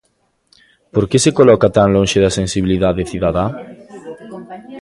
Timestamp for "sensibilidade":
2.39-3.07